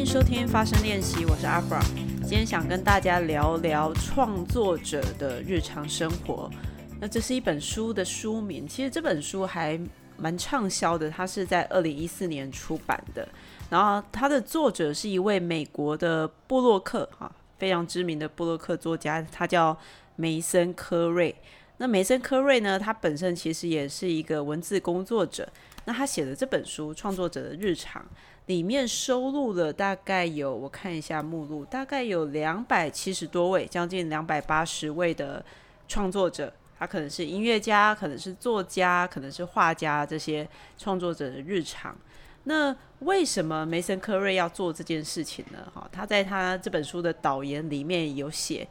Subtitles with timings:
[0.00, 1.78] 迎收听发声练习，我是阿 Fra。
[2.22, 6.50] 今天想跟大家聊聊创作者的日常生活。
[6.98, 9.78] 那这是一本书的书名，其实这本书还
[10.16, 13.28] 蛮畅销的，它是在二零一四年出版的。
[13.68, 19.76] 然后它的作者是一位美国的布洛克，哈，非常知名的布洛克作家，他叫
[20.16, 21.36] 梅森科瑞。
[21.76, 25.46] 那梅森科瑞呢，他本身其实也是一个文字工作者。
[25.84, 28.02] 那他写的这本书《创作者的日常》
[28.50, 35.40] 里面收录了大概有，我看一下目录，大概有两百七十多位，将近两百八十位的
[35.86, 36.52] 创作者。
[36.76, 41.96] 他可能是音乐家，可能是作家，可能是画家，这些创作者的日常。
[42.42, 45.58] 那为什么梅森科瑞要做这件事情呢？
[45.72, 48.66] 哈，他在他这本书的导言里面有写，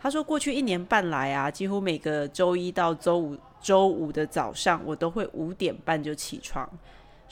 [0.00, 3.36] 他说过去一年半来啊，几乎每个周一到周五。
[3.60, 6.68] 周五的早上，我都会五点半就起床，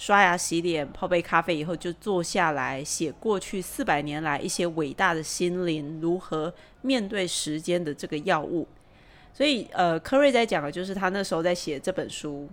[0.03, 8.67] 刷牙洗脸，泡杯咖啡以后，就坐下来写过去四百年来一些伟大的心灵如何面对时间的这个药物。
[9.33, 12.49] 所以，呃，科瑞在讲的就是他那时候在写这本书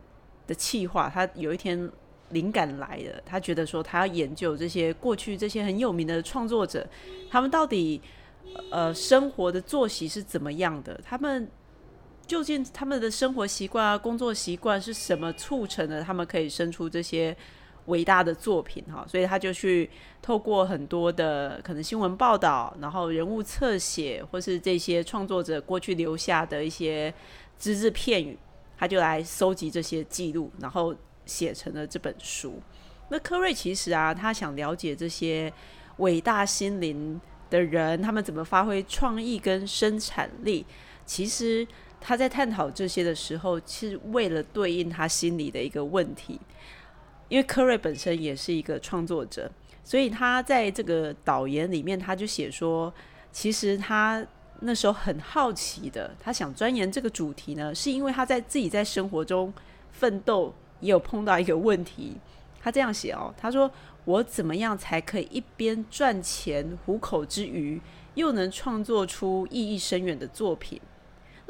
[0.46, 1.10] 的气话。
[1.12, 1.90] 他有一天
[2.30, 6.88] 灵感来了，他觉得说他要研究这些过去这些很有名的创作者，
[7.32, 8.00] 他们到底
[8.70, 11.02] 呃生活的作息是怎么样的？
[11.04, 11.50] 他们。
[12.30, 17.36] 究竟他们的生活习惯啊、工作习惯是什么促成了他们可以生出这些
[17.88, 18.84] 伟大的作品？
[18.86, 19.90] 哈，所以他就去
[20.22, 27.12] 透过很多的可能新闻报道，然后人物侧写，或是这些创作者过去留下的一些
[27.58, 28.38] 只字片语，
[28.78, 32.62] 他就来收集这些记录，然后写成了这本书。
[33.10, 35.52] 那科瑞其实啊，他想了解这些
[35.98, 40.64] 伟大心灵的人，他们怎么发挥创意跟生产力，
[41.08, 41.68] 其实。
[42.02, 46.40] 他在探讨这些的时候，其实为了对应他心里的一个问题，
[47.28, 49.52] 因为科瑞本身也是一个创作者，
[49.84, 52.94] 所以他在这个导言里面，他就写说，
[53.32, 54.26] 其实他
[54.62, 59.54] 那时候很好奇的，他想钻研这个主题呢，是因为他在自己在生活中
[59.92, 62.18] 奋斗，也有碰到一个问题。
[62.62, 63.72] 他这样写哦，他说
[64.04, 67.80] ：“我怎么样才可以一边赚钱糊口之余，
[68.16, 70.80] 又能创作出意义深远的作品？”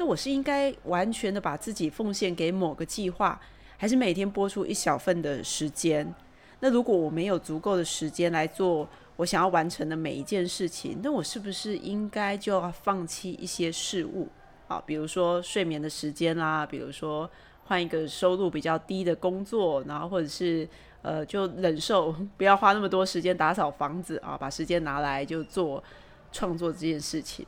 [0.00, 3.38] 那我是应该完全的把自己奉献给某个计划，
[3.76, 6.14] 还是每天播出一小份的时间？
[6.60, 14.26] 那如果我没有足够的时间来做我想要完成的每一件事情，那我是不是应该就要放弃一些事物
[14.68, 14.82] 啊？
[14.86, 17.30] 比如说睡眠的时间啦，比如说
[17.64, 20.66] 换一个收入比较低的工作，然后或者是
[21.02, 25.84] 呃，就忍受不要花那么多时间打扫房子啊，把时间拿来就做
[26.32, 27.46] 创作这件事情。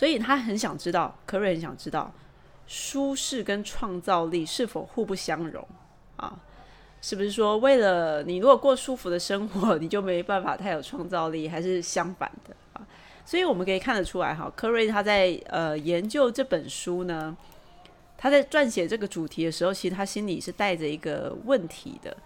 [0.00, 2.10] 所以他很想知道，科瑞很想知道，
[2.66, 5.62] 舒适跟创造力是否互不相容
[6.16, 6.40] 啊？
[7.02, 12.80] 是不是说，为了你如果过舒服的生活，你就没办法太有创造力，还是相反的啊？
[13.26, 17.36] 所以我们可以看得出来，哈，科瑞他在呃研究这本书呢，
[18.16, 22.16] 他在撰写这个主题的时候，其实他心里是带着一个问题的。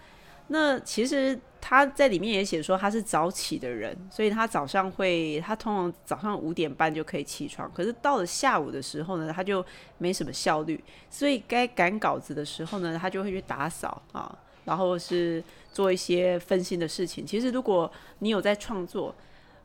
[0.47, 7.71] 那其实他在里面也写说他是早起的人，所以他早上会，他通常早上五点半就可以起床。
[7.73, 9.65] 可是到了下午的时候呢，他就
[9.97, 10.79] 没什么效率，
[11.09, 17.25] 所以该赶稿子的时候呢，他就会去打扫啊，然后是做一些分心的事情。
[17.25, 19.15] 其实如果你有在创作，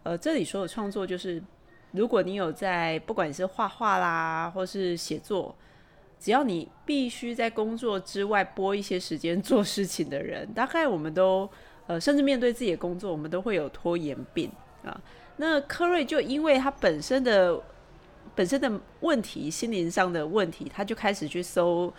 [0.03, 1.43] 呃，这里说的创作就是，
[1.93, 5.55] 如果你有在不管是画画啦，或是写作。
[6.21, 11.49] 只要你必须在工作之外拨一些时间做事情的人，大概我们都
[11.87, 14.53] 呃，甚至面对自己的工作，我们都会有拖延病
[14.85, 15.01] 啊。
[15.39, 17.59] 那科瑞就因为他本身的
[18.35, 18.71] 本身的
[19.01, 21.91] 问题，心灵上的问题，他就开始去搜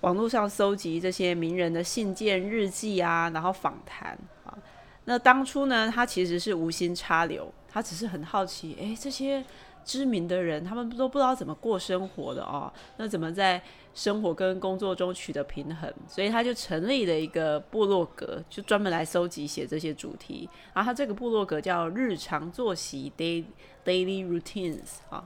[0.00, 4.58] 网络上搜集这些名人的信件、日记啊，然后访谈啊。
[5.04, 9.44] 那当初呢，他其实是无心插柳，他只是很好奇，哎，这些。
[9.84, 12.72] 知名的人，他们都不知道怎么过生活的哦。
[12.96, 13.62] 那怎么在
[13.94, 15.92] 生活跟工作中取得平衡？
[16.08, 20.48] 所以他就成立了一个部落格，就专门来收集写这些主题。
[20.72, 23.44] 然后他这个部落格叫“日常作息 ”（Day
[23.84, 25.24] Daily Routines） 啊。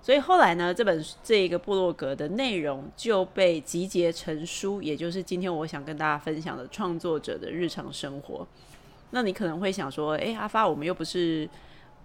[0.00, 8.46] 所以后来呢，这本这一个部落格的内容就被集结成书，也就是今天我想跟大家分享的创作者的日常生活。
[9.10, 11.48] 那你可能会想说，诶，阿发，我们又不是。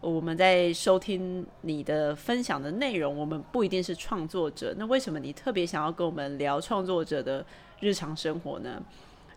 [0.03, 7.43] 我们在收听你的分享的内容，我们不一定是创作者，那为什么你特别想要跟我们聊创作者的
[7.79, 8.83] 日常生活呢？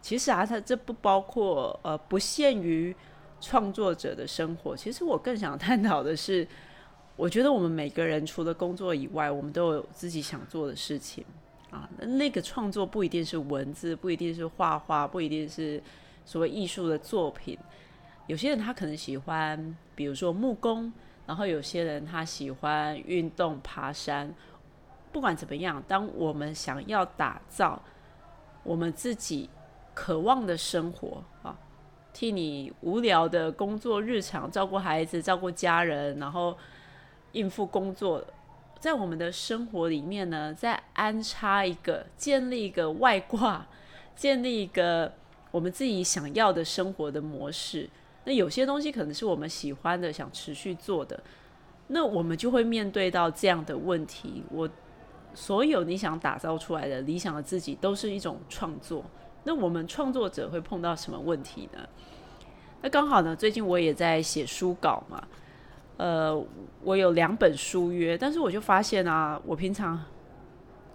[0.03, 2.95] 其实啊，它这不包括呃，不限于
[3.41, 4.77] 创作者的生活。
[4.77, 6.47] 其实我更想探讨的是，
[7.15, 11.25] 我觉得我们每个人除了工作以外，我们都有自己想做的事情
[11.71, 11.89] 啊。
[12.01, 15.81] 那个创作不一定是文字，不一定是画画，不一定是
[16.25, 17.57] 所谓艺术的作品。
[18.27, 20.93] 有些人他可能喜欢，比如说木工，
[21.27, 24.35] 然后有些人他喜欢运动、爬山。
[25.13, 27.81] 不管怎么样，当我们想要打造
[28.63, 29.49] 我们自己
[29.95, 31.57] 渴望的生活啊，
[32.13, 36.59] 替你无聊的工作日常，照顾孩子、照顾家人，然后
[37.33, 38.23] 应付工作，
[38.79, 43.67] 在我们的生活里面呢，再安插一个、建立一个外挂，
[44.15, 45.15] 建立一个
[45.51, 47.89] 我们自己想要的生活的模式。
[48.27, 51.19] 那有些东西可能是我们喜欢的、想持续做的，
[51.87, 54.45] 那我们就会面对到这样的问题。
[54.51, 54.69] 我。
[55.39, 59.05] 所有你想打造出来的理想的自己，都是一种创作。
[59.45, 61.87] 那我们创作者会碰到什么问题呢？
[62.81, 65.23] 那刚好呢，最近我也在写书稿嘛。
[65.99, 66.43] 呃，
[66.83, 70.03] 我有两本书约，但是我就发现啊，我平常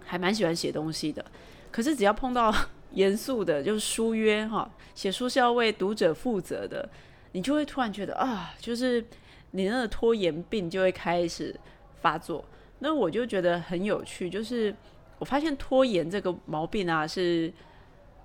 [0.04, 1.24] 还蛮喜欢写东西的。
[1.70, 2.52] 可是只要碰到
[2.90, 6.88] 严肃的，就是书约哈，写书是要为读者负责的，
[7.32, 9.04] 你就会突然觉得啊，就是
[9.50, 11.58] 你那个拖延病就会开始
[12.00, 12.44] 发作。
[12.78, 14.74] 那我就觉得很有趣，就是
[15.18, 17.52] 我发现拖延这个毛病啊，是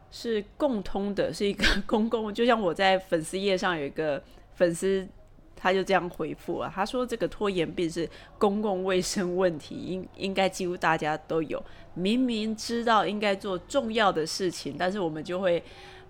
[0.09, 2.33] 是共通的，是一个公共。
[2.33, 4.21] 就像我在粉丝页上有一个
[4.56, 5.07] 粉丝，
[5.56, 11.63] 他就这样回复啊，他说这个拖延病是公共卫生问题，应应该几乎大家都有。
[11.94, 15.63] 明明知道应该做重要的事情，但是我们就会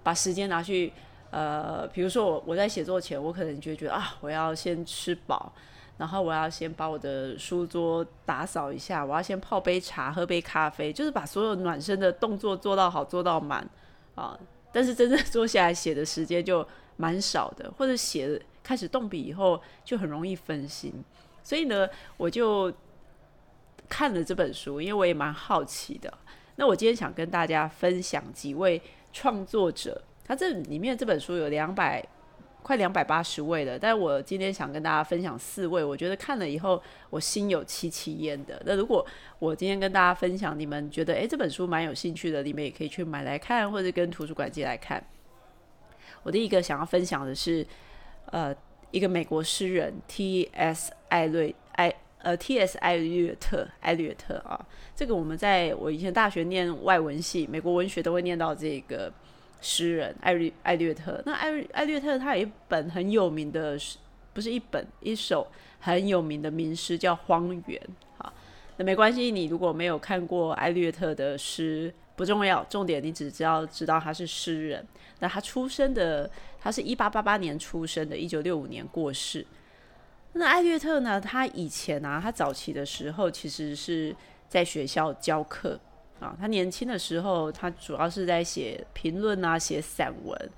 [0.03, 0.93] 把时间拿去
[1.31, 5.51] 呃，比如说我我在写作前，我可能就觉得啊，我要先吃饱。
[5.97, 13.67] 然后我要先把我的书桌打扫一下，我要先泡杯茶，喝杯咖啡，就是把所有暖身的动作做到好，做到满
[14.13, 14.39] 啊。
[14.71, 16.63] 但是真正坐下来写的时间就
[16.97, 20.93] 蛮少的，或者写开始动笔以后就很容易分心。
[21.41, 22.71] 所以呢，我就
[23.89, 26.13] 看了这本书，因为我也蛮好奇的。
[26.57, 28.79] 那我今天想跟大家分享几位
[29.11, 32.05] 创作者，他这里面这本书有两百。
[32.63, 38.61] 快两百八十位了，但我今天想跟大家分享四位，我觉得看了以后我心有戚戚焉的。
[38.65, 39.05] 那如果
[39.39, 45.01] 我今天跟大家分享，你们觉得诶这本书蛮有兴趣的，你们也可以去买来看，或者跟图书馆借来看。
[46.23, 47.65] 我第一个想要分享的是，
[48.31, 48.53] 呃，
[48.91, 50.91] 一个美国诗人 T.S.
[51.07, 52.77] 艾略艾呃 T.S.
[52.79, 54.59] 艾略特艾略特啊，
[54.93, 59.13] 这个我们在我以前大学念外文系，美国文学都会念到这个。
[59.59, 63.77] 诗人艾略艾略特，那艾艾略特他有一本很有名的，
[64.33, 65.47] 不是一本一首
[65.79, 67.81] 很有名的名诗叫《荒原》。
[68.17, 68.31] 好，
[68.77, 74.85] 那没关系，你如果没有看过艾略特的诗不重要，重点你只知道知道他是诗人。
[75.19, 76.29] 那他出生的，
[76.59, 79.45] 他是一八八八年出生的，一九六五年过世。
[80.33, 81.19] 那艾略特呢？
[81.19, 84.15] 他以前啊，他早期的时候其实是
[84.47, 85.79] 在学校教课。
[86.19, 90.49] 啊，他年轻的时候，他主要是在写评论啊，写散文，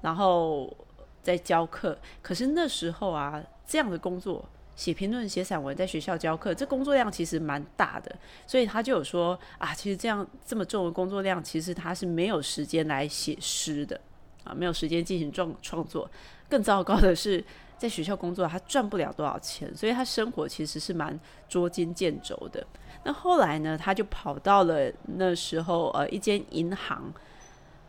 [0.00, 0.74] 然后
[1.22, 1.96] 在教课。
[2.20, 4.44] 可是那时候啊，这样的工作，
[4.74, 8.14] 写评论、写散文，在学校教课，这工作量其实蛮大的。
[8.46, 14.00] 所以他就有说啊，其实这样这么重的工作量，其实他是没有时间来写诗的
[14.42, 16.10] 啊，没有时间进行创创作。
[16.48, 17.42] 更糟糕的是，
[17.76, 21.18] 在学校工作，他赚不了多少钱，所以他生活其实是蛮
[21.48, 22.64] 捉襟见肘的。
[23.02, 23.76] 那后来呢？
[23.76, 27.12] 他就跑到了那时候呃一间银行，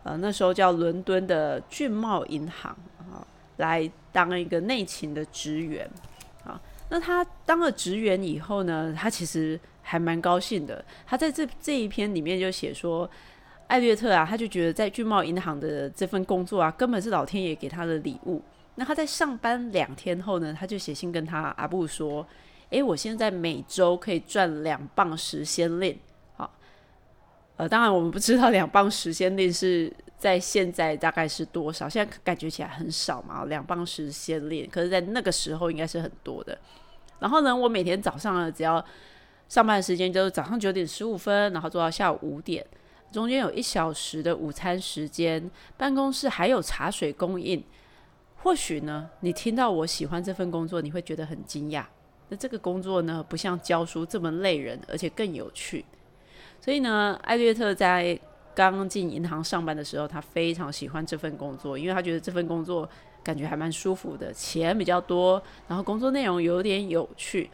[0.04, 3.26] 呃那时候叫伦敦的俊茂银行啊，
[3.58, 5.90] 来当一个内勤的职员
[6.44, 6.60] 啊。
[6.90, 10.84] 那他当了职员以后呢，他其实还蛮高兴的。
[11.06, 13.10] 他在这这一篇里面就写说，
[13.68, 18.42] 艾略特啊，他就觉得在俊茂银行的这份工作啊，根本是老天爷给他的礼物。
[18.76, 22.26] 那他在上班两天后呢，他就写信跟他阿布说。
[22.72, 25.98] 诶，我现在每周可以赚两磅十先令，
[26.36, 26.52] 好，
[27.58, 36.58] 呃，当然我们不知道两磅十先令是在现在大概是多少，现在感觉起来很少嘛，两磅十先令，可是在那个时候应该是很多的。
[37.20, 38.84] 然后呢，我每天早上，只要
[39.48, 42.66] 上班时间就是早上九点十五分，然后做到下午五点，
[43.12, 47.64] 中间有一小时的午餐时间，办公室还有茶水供应。
[48.46, 51.84] 或许呢，你听到我喜欢这份工作，你会觉得很惊讶。
[52.30, 55.84] 那这个工作呢，不像教书这么累人，而且更有趣。
[56.62, 58.20] 所以呢，艾略特在
[58.54, 62.88] 刚进银行上班的时候，他非常喜欢这份工作，因为他觉得这份工作
[63.24, 67.50] 感觉还蛮舒服的，钱比较多，然后工作内容有点有趣。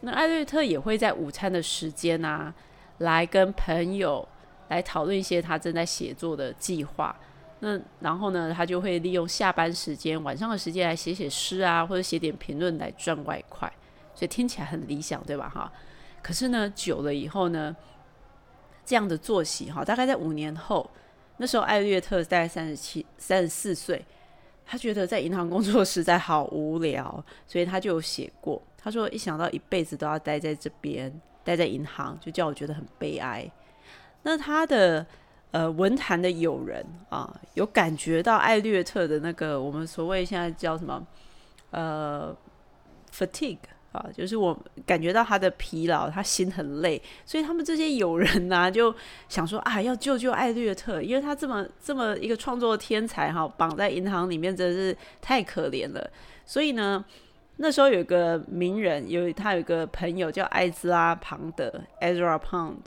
[0.00, 2.52] 那艾略特也会在午餐的时间啊，
[2.98, 4.26] 来跟朋友
[4.70, 7.16] 来讨论一些他正在写作的计划。
[7.64, 13.72] 那然后呢，他就会利用下班时间、晚上的时间来写写诗啊，或者写点评论来赚外快。
[14.16, 15.48] 所以听起来很理想，对吧？
[15.48, 15.72] 哈，
[16.20, 17.74] 可是呢，久了以后呢，
[18.84, 20.90] 这样的作息哈，大概在五年后，
[21.36, 24.04] 那时候艾略特大概三十七、三十四岁，
[24.66, 28.60] 他觉得在银行工作实在好无聊，所以他就有写过。
[28.76, 31.12] 他说一想到一辈子都要待在这边，
[31.44, 33.48] 待在银行，就叫我觉得很悲哀。
[34.24, 35.06] 那他的
[35.52, 41.06] 呃文坛的友人啊，有感觉到艾略特的那个我们所谓现在叫什么
[41.70, 42.36] 呃
[43.14, 43.58] fatigue。
[43.92, 48.94] 啊，就是我感觉到他的疲劳，他心很累，所以他们这些友人呢， 就
[49.28, 56.10] 想说啊，要救救艾略特，因为他这么这么一个创作天才哈，绑在银行里面真是太可怜了。
[56.46, 57.04] 所以呢，
[57.58, 62.78] 那时候有个名人，有他有个朋友叫艾兹拉·庞德 （Ezra Pound），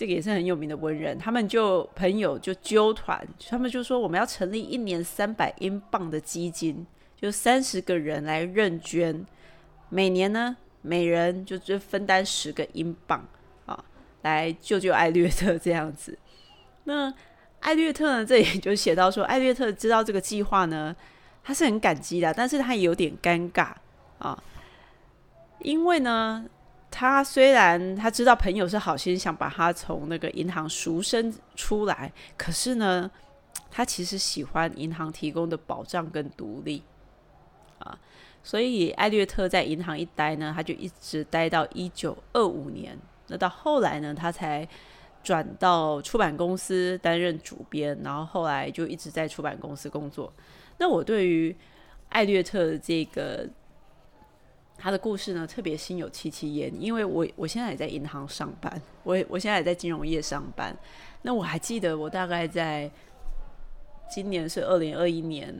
[0.00, 1.18] 这个也是很有名的文人。
[1.18, 9.26] 他们就朋友就纠团，他们就说我们要成立一年三百英镑的基金，就三十个人来认捐。
[9.90, 13.28] 每年呢，每人就就分担十个英镑
[13.66, 13.84] 啊，
[14.22, 16.18] 来救救艾略特这样子。
[16.84, 17.12] 那
[17.58, 20.96] 艾略特呢，这也就写到说，艾略特知道这个计划呢，
[21.44, 23.74] 他是很感激的，但是他也有点尴尬
[24.18, 24.42] 啊，
[25.58, 26.46] 因为呢，
[26.90, 33.10] 他虽然他知道朋友是好心想把他从那个银行赎身出来，可是呢，
[33.70, 36.82] 他其实喜欢银行提供的保障跟独立
[37.78, 37.98] 啊。
[38.42, 42.98] 所以艾略特在银行一待呢，他就一直待到一九二五年。
[43.28, 44.66] 那到后来呢，他才
[45.22, 50.32] 转到出版公司担任主编，然后后来就一直在出版公司工作。
[50.78, 51.54] 那我对于
[52.08, 53.46] 艾略特这个
[54.80, 60.76] 他的故事呢，特别心有戚戚焉，因为我我现在也在银行上班，我我现在也在金融业上班。
[61.22, 62.90] 那我还记得，我大概在
[64.10, 65.54] 今年是二零二一年，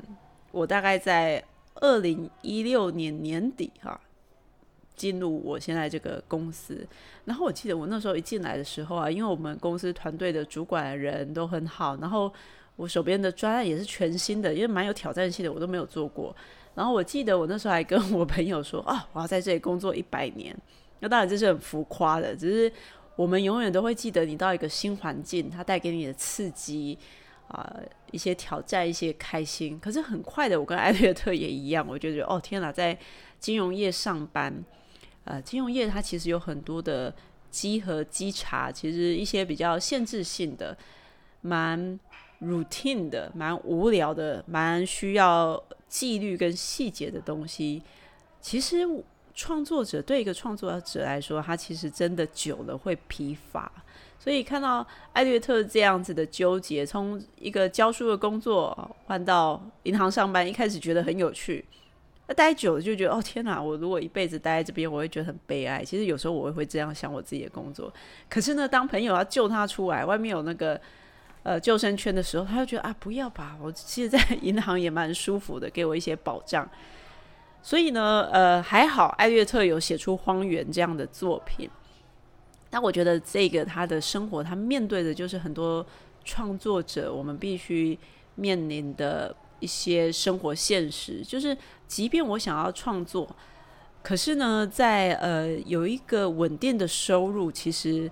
[0.50, 1.44] 我大概在。
[1.82, 3.98] 二零一六年年底哈，
[4.96, 6.86] 进入我现在这个公司。
[7.24, 12.30] 然后我记得我那时候一进来的时候啊，因为我们公司团队的主管人都很好，然后
[12.76, 16.36] 我手边的专案也是全新的，因为蛮有挑战性的，我都没有做过。
[16.74, 20.56] 然后我记得我那时候还跟我朋友说啊，我要在这里工作一百年。
[21.00, 22.72] 那当然这是很浮夸的，只是
[23.16, 26.98] 我们永远都会记得你到一个新环境，它带给你的刺激。
[27.48, 27.68] 啊，
[28.12, 29.76] 一些挑战，一些开心。
[29.80, 32.96] 可是很快的，我跟艾略特也一样，我就觉得哦，天哪，在
[33.40, 34.54] 金融业上班，
[35.24, 37.12] 呃，金融业它其实有很多的
[37.50, 40.78] 稽核稽查，其实一些比较限制性的、
[41.40, 41.98] 蛮
[42.42, 47.82] routine 的、蛮无聊的、蛮需要纪律跟细节的东西。
[48.40, 48.78] 其实
[49.34, 53.70] 创作者对一个创作者来说，他其实真的久了会疲乏。
[54.18, 61.64] 所以看到艾略特这样子的纠结，从一个教书的工作换到银行上班，一开始觉得很有趣，
[62.26, 65.82] 那待久了就觉得哦天哪，我如果一辈子待在这边，我会觉得很悲哀。
[65.82, 67.90] 其实有时候我也会这样想我自己的工作。
[68.28, 70.78] 可是呢，当朋友要救他出来，外面有那个
[71.42, 76.68] 呃救生圈的时候，他就觉得啊不要吧，我其实在 银行也蛮舒服的，给我一些保障。
[77.62, 81.68] 所以呢，呃还好艾略特有写出《荒原》这样的作品。
[82.70, 85.84] 那我觉得这个他的生活，他面对的就是很多
[86.24, 87.98] 创作者我们必须
[88.36, 91.22] 面临的一些生活现实。
[91.22, 91.56] 就是
[91.86, 93.28] 即便我想要创作，
[94.02, 98.10] 可是呢，在呃有一个稳定的收入，其实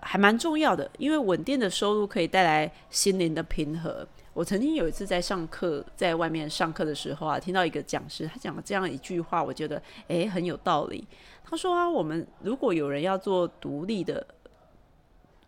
[0.00, 4.06] 还蛮重要的，因为稳定的收入可以带来心灵的平和。
[4.32, 11.06] 我曾经有一次在上课，在外面上课的时候啊，听到一个讲师他讲了这样一句话，我觉得诶很有道理。
[11.44, 14.24] 他说啊，我们如果有人要做独立的，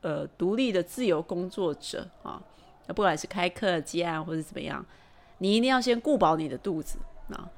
[0.00, 2.42] 呃，独立的自由工作者啊，
[2.88, 4.84] 不管是开课接案或者怎么样，
[5.38, 7.48] 你一定要先顾饱你的肚子啊。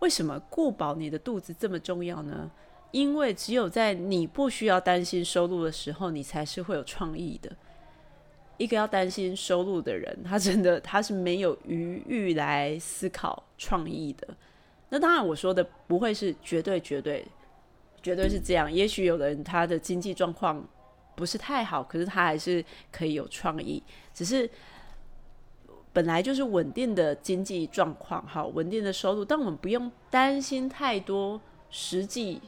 [0.00, 2.50] 为什么顾饱你的肚子这么重要呢？
[2.92, 7.50] 因为只有在你不需要担心收入的时候，你才是会有创意的。
[8.58, 14.28] 一个要担心收入的人，他真的他是没有余裕来思考创意的。
[14.90, 17.26] 那当然，我说的不会是绝对绝对。
[18.02, 18.70] 绝对是这样。
[18.70, 20.60] 也许有的人他的经济状况
[21.14, 23.80] 不是太好，可是他还是可以有创意。
[24.12, 24.50] 只是
[25.92, 32.40] 本来就是稳定的经济状况，好稳定的收入，但我们不用担心太多实际。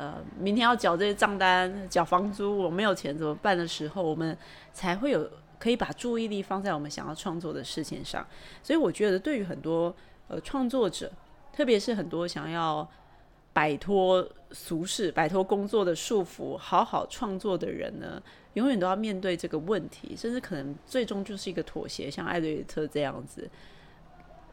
[0.00, 4.36] 呃，明天要缴这些账单、缴房租，我没有钱怎么办的时候，我们
[4.72, 8.26] 才会有可以把注意力放在我们想要创作的事情上。
[8.62, 9.94] 所以我觉得，对于很多
[10.28, 11.12] 呃创作者，
[11.52, 12.88] 特别是很多想要。
[13.52, 18.22] 摆脱俗世、摆脱工作的束缚，好好创作的人呢，
[18.54, 23.50] 永远都要面对这个问题，甚至可能最终就是一个妥协，像艾略特这样子，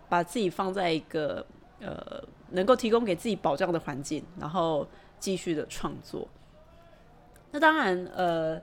[0.09, 1.45] 把自己放在一个
[1.79, 4.85] 呃能够提供给自己保障的环境，然后
[5.19, 6.27] 继续的创作。
[7.51, 8.61] 那当然，呃，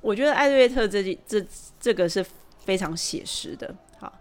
[0.00, 1.46] 我觉得艾略特这这
[1.78, 2.24] 这个是
[2.58, 3.72] 非常写实的。
[4.00, 4.12] 好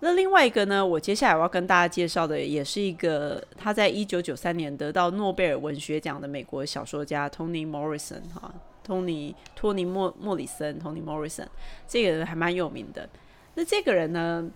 [0.00, 11.46] 那另外一个呢，我接下来要跟大家介绍的，也是一个他在一九九三年得到诺贝尔文学奖的美国小说家 Tony Morrison 哈，托尼托尼莫莫里森 Tony Morrison
[11.86, 13.08] 这个人还蛮有名的。
[13.54, 14.50] 那这个人呢，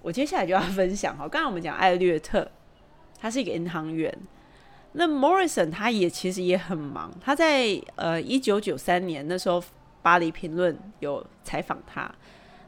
[0.00, 1.28] 我接下来就要分享哈。
[1.28, 2.50] 刚刚我们讲艾略特，
[3.20, 4.12] 他是一个银行员。
[4.92, 9.62] 那 Morrison 他也其实也很忙，他在呃一九九三年那时候，
[10.02, 12.10] 巴黎评论有采访他。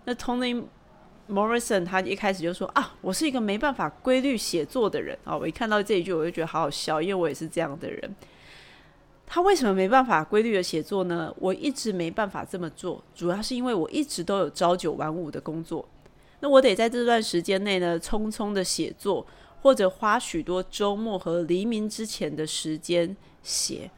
[0.05, 0.62] 那 Tony
[1.29, 5.37] Morrison 他一开始就说啊，我是一个没办法规律写作的人啊。
[5.37, 8.15] 我一看到这一句，我就觉得好好笑，因为我也是这样的人。
[9.27, 11.33] 他为什么没办法规律的写作呢？
[11.39, 15.89] 我一直没办法这么做，主要是因为我一直都有朝九晚五的工作。
[16.41, 19.25] 那我得在这段时间内呢，匆匆的写作，
[19.62, 23.90] 或者花许多周末和黎明之前的时间写。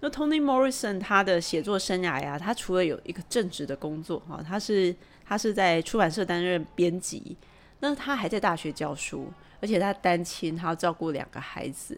[0.00, 4.94] 那 Tony Morrison 他的写作生涯呀，他除了有一个正职的工作啊，他是。
[5.22, 7.36] 他是在出版社担任编辑，
[7.78, 11.96] 那他还在大学教书，而且他单亲，他要照顾两个孩子，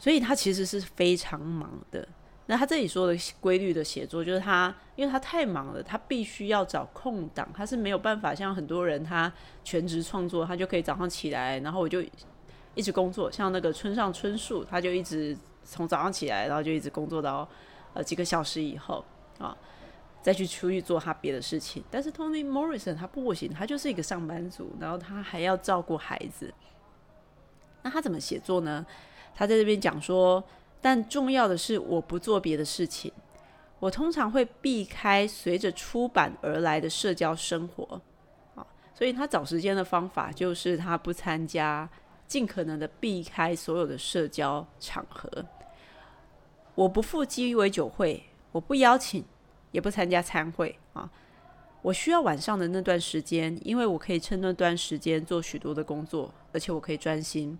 [0.00, 2.08] 所以他其实是非常忙的。
[2.50, 9.30] 那他这里说的规律的写作，就是他因为他太忙了，他必须要找空档，他是没有办法像很多人他
[9.62, 12.02] 全职创作，他就可以早上起来，然后我就
[12.74, 17.48] 一直工作，像那个村上春树，他就一直从早上起来，然后就一直工作到
[17.92, 19.04] 呃几个小时以后
[19.38, 19.56] 啊。
[20.20, 26.52] 再去出去做他别的事情，但是 Tony Morrison 他不行，他就是一个上班族，然后他还要照顾孩子。
[27.82, 28.84] 那他怎么写作呢？
[29.34, 30.42] 他在这边讲说，
[30.80, 33.12] 但重要的是我不做别的事情，
[33.80, 38.00] 我通常会避开随着出版而来的社交生活
[38.54, 41.88] 啊，所以他找时间的方法就是他不参加，
[42.26, 45.46] 尽可能的避开所有的社交场合。
[46.74, 49.24] 我不赴鸡尾酒会，我不邀请。
[49.70, 51.10] 也不参加参会啊！
[51.82, 57.58] 我需要晚上的那段时间，因为我可以趁那段时间做许多的工作，而且我可以专心。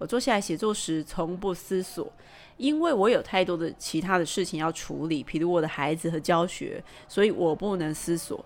[0.00, 2.10] 我坐下来写作时从不思索，
[2.56, 8.42] 因为我有太多的其他的事情要处理，譬如我的孩子和教学，所以我不能思索。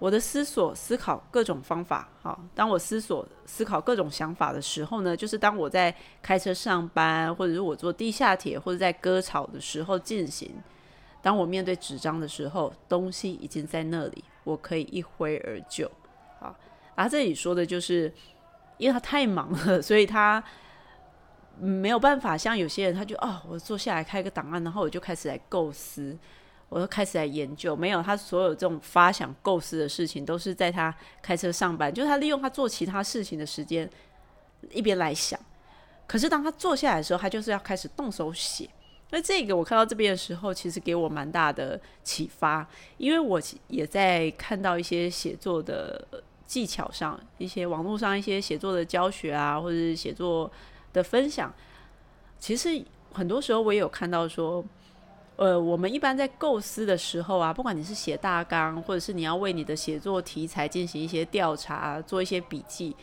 [0.00, 10.50] 我的思索、思考各种方法，好，当我思索、思考各种想法的时候呢，就是当我在开车上班，或者是我坐地下铁，或者在割草的时候进行。
[11.22, 15.90] 当我面对纸张的时候，东西已经在那里，我可以一挥而就。
[16.40, 16.54] 啊，
[16.94, 18.12] 而这里说的就是，
[18.76, 20.44] 因为他太忙了，所以他
[21.58, 26.16] 没有办法像有些人，他就哦，我坐下来开个档案，然后我就开始来构思，
[26.68, 27.74] 我就开始来研究。
[27.74, 33.88] 没有，他所有这种发想、构思的事情，都是在他开车上班，就是他利用他做其他事情的时间，
[34.70, 35.38] 一边来想。
[36.06, 38.68] 可是当他坐下来的时候，他就是要开始动手写。
[39.10, 46.04] 那这个我看到这边的时候，其实给我蛮大的启发，因为我也在看到一些写作的
[46.44, 50.50] 技巧上，一些网络上一些写作的教学啊，或者是写作
[50.96, 51.52] 的分享。
[52.38, 52.82] 其实
[53.12, 54.64] 很多时候我也有看到说，
[55.36, 62.96] 呃，我们一般在构思的时候啊，不管你是写大纲，或者是你要为你的写作题材进行一些调查，做一些笔记。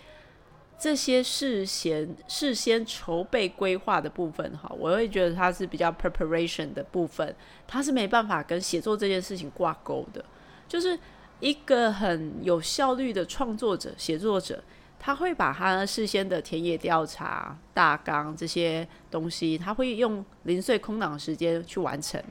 [0.80, 7.34] 这些事先事先筹备规划的部分，哈，我会觉得它是比较 preparation 的部分，
[7.66, 10.26] 它是没办法跟写作这件事情挂钩的。
[10.68, 11.00] 就是
[11.40, 14.62] 一个很有效率的创作者、写作者，
[15.04, 22.24] 他会把他事先的田野调查、大纲这些东西，他会用零碎空档时间去完成。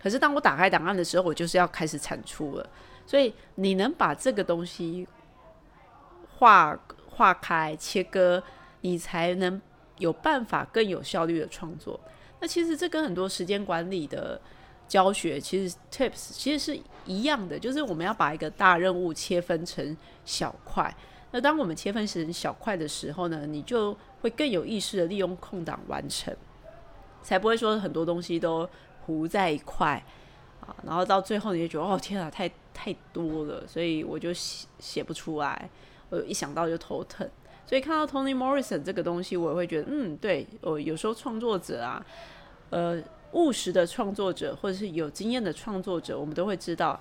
[0.00, 2.70] 可是当我打开档案的时候，我就是要开始产出了。
[3.04, 5.08] 所以你能把这个东西
[6.38, 6.78] 划。
[7.14, 8.42] 划开切割，
[8.80, 9.60] 你才能
[9.98, 12.00] 有办法更有效率的创作。
[12.40, 14.40] 那其实这跟很多时间管理的
[14.88, 20.92] 教学，其实 tips 其实是一样的，就是我们要把一个大任务切分成小块。
[21.32, 26.34] 那当我们切分成小块的时候呢，你就会更有意识的利用空档完成，
[27.22, 28.68] 才不会说很多东西都
[29.04, 30.02] 糊在一块
[30.60, 35.68] 啊，然后到最后你就觉得哦天啊，太太多了，所以我就写写不出来。
[36.10, 37.26] 我一想到就头疼，
[37.64, 42.04] 所以看到 Tony Morrison 这个东西，我也会觉得，嗯，对，我有时候创作者啊，
[42.68, 47.00] 呃，务实的创作者或者是有经验的创作者，我们都会知道，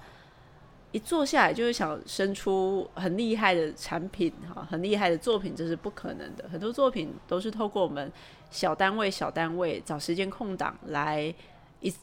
[0.92, 6.48] 一坐下来就是想生出很厉害的产品哈，很厉害的作品，这是不可能的。
[6.50, 8.12] 很多作品都是透过我们
[8.50, 11.34] 小单位、小单位找时间空档来
[11.80, 11.94] 一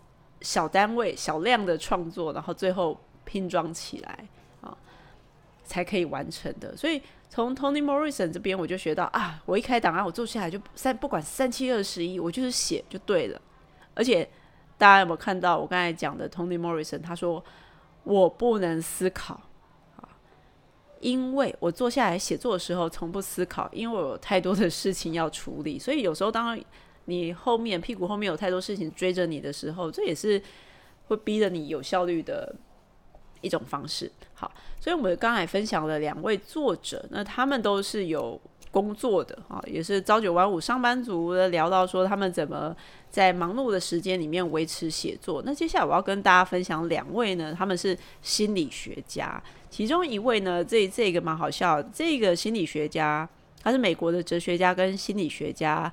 [0.40, 4.28] 小单位小量的创作，然后最后拼装起来
[4.60, 4.76] 啊。
[5.64, 6.98] 才可以完成的，所以
[7.28, 13.38] 从 Tony Morrison 这边我就学到啊，我一开档案，我坐下来就三，不管三七二十一，我就是写就对了。
[13.92, 14.26] 而且
[14.78, 17.02] 大家有没有看到我刚才讲的 Tony Morrison？
[17.02, 17.44] 他说
[18.08, 19.38] 我不能思考
[19.96, 20.08] 啊，
[21.00, 26.58] 因为我坐下来写作的时候从不思考，因为我有太多的事情要处理，所以有时候当
[27.04, 30.42] 你后面屁股后面有太多事情追着你的时候，这也是
[31.08, 32.56] 会逼着你有效率的
[33.42, 34.10] 一种方式。
[34.32, 42.74] 好，所以我们刚才分享了两位作者，那他们都是有工作的啊，也是朝九晚五上班族的，聊到说他们怎么
[43.10, 45.42] 在忙碌的时间里面维持写作。
[45.44, 49.42] 那接下来我要跟大家分享两位呢，他们是心理学家。
[49.70, 51.82] 其中一位呢，这这个蛮好笑。
[51.82, 53.28] 这个心理学家，
[53.62, 55.92] 他是美国的哲学家跟心理学家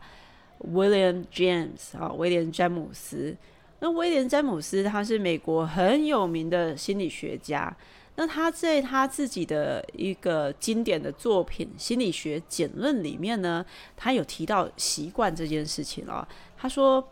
[0.74, 3.36] ，William James 啊，威廉詹姆斯。
[3.80, 7.76] 那威廉詹姆斯他是美国很有名的心理学家。
[8.16, 16.28] 那他在他自己的一个经典的作品《心理学简论》里面呢，他有提到习惯这件事情啊。
[16.58, 17.08] 他说。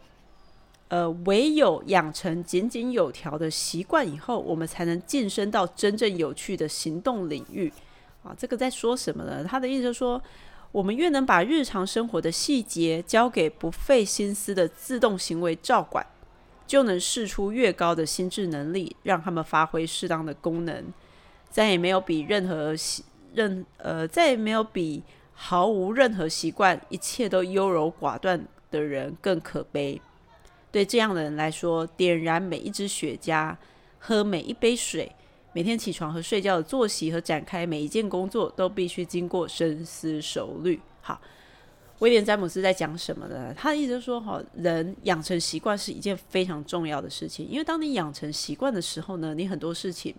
[0.89, 7.71] 呃，唯有养成井井有条的习惯以后，我们才能晋升到真正有趣的行动领域。
[8.21, 9.43] 啊，这个在说什么呢？
[9.43, 10.21] 他的意思就是说，
[10.71, 16.05] 我们越能把日常生活的细节交给不费心思的自动行为照管，
[16.65, 20.85] 就能试出越高的心智能力，让他们发挥适当的功能。
[21.49, 30.01] 再也没有比任何习任呃，再也没有比毫无任何习惯、一切都优柔寡断的人更可悲。
[30.71, 33.55] 对这样的人来说，点燃每一支雪茄，
[33.99, 35.11] 喝每一杯水，
[35.53, 40.79] 每天起床和睡觉的作息和展开每一件工作，都必须经过深思熟虑。
[41.01, 41.21] 好，
[41.99, 43.53] 威廉詹姆斯在讲什么呢？
[43.55, 50.13] 他的意思是说，哈，人养成习惯是一件非常重要的事情，因为当你养成习惯的时候呢，你很多事情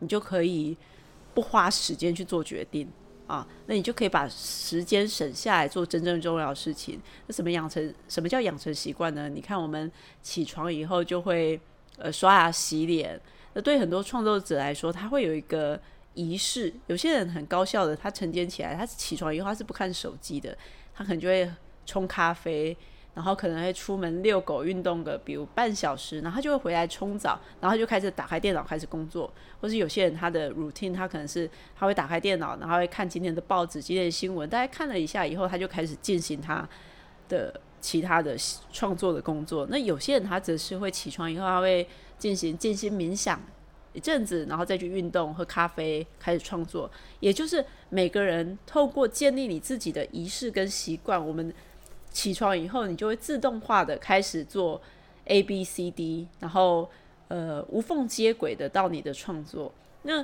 [0.00, 0.76] 你就可以
[1.32, 2.88] 不花时间去做决定。
[3.28, 7.00] 啊，那你就可以把时间省下来做真正重要的事情。
[7.26, 7.94] 那什么养成？
[8.06, 9.26] 什么叫养成习惯呢？
[9.28, 9.90] 你看，我们
[10.22, 11.58] 起床以后就会
[11.96, 13.18] 呃刷牙洗脸。
[13.54, 15.80] 那对很多创作者来说，他会有一个
[16.12, 16.74] 仪式。
[16.88, 20.54] 有些人很高效的，他晨间起来，他起床以后他是不看手机的，
[20.94, 21.50] 他可能就会
[21.86, 22.76] 冲咖啡。
[23.14, 29.30] 然后可能会出门遛狗运动个，比如半小时，然后他就会回来冲澡，然后就开始打开电脑开始工作。
[29.60, 31.46] 或是有些人他的 routine，他可能是
[31.78, 36.66] 他会打开电脑，然后会看今天的报纸、今天的新闻，大概看了一下以后，他就开始进行他
[37.28, 38.34] 的其他的
[38.72, 39.66] 创作的工作。
[39.68, 43.38] 那有些人他则是会起床以后，他会进行静心冥想
[43.92, 46.90] 一阵子，然后再去运动、喝咖啡，开始创作。
[47.20, 51.52] 也就是每个人透过建立你自己的仪式跟习惯，我们。
[52.14, 54.78] 起床以后，你就会自动化的开始做
[55.24, 56.90] A B C D，然后
[57.28, 59.72] 呃无缝接轨的到你的创作。
[60.02, 60.22] 那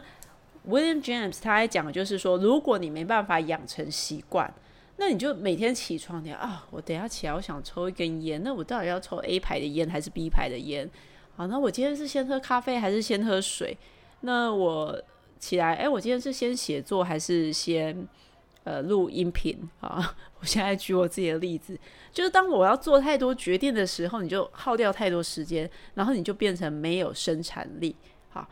[0.68, 4.52] William James 他还讲就是说，如果你没办法养成习惯，
[4.98, 10.86] 那你就每天起床，你啊，我等下起来我想抽一根烟，那我到底要抽 A 牌的烟还是 B 牌的烟？
[11.38, 13.78] 好，那我今天是先喝咖啡还是先喝水？
[14.22, 15.00] 那我
[15.38, 18.08] 起来，哎，我今天是先写作还是先？
[18.64, 20.14] 呃，录音频啊！
[20.40, 21.78] 我现在举我自己的例子，
[22.12, 27.96] 就是当我要做太多决定的时候，你就耗掉太多时间，然后你就变成没有生产力。
[28.28, 28.46] 好，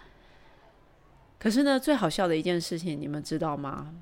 [1.39, 3.95] 可是呢，最好笑的一件事情，你们知道吗？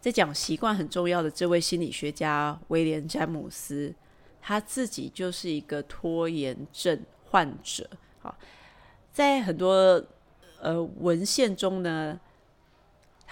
[0.00, 3.94] 在讲习惯很重要的这位心理学家威廉詹姆斯，
[4.40, 6.98] 他自己就是一个拖延症
[7.30, 7.88] 患者。
[8.20, 8.36] 好，
[9.12, 10.04] 在很多
[10.60, 12.20] 呃文献中呢。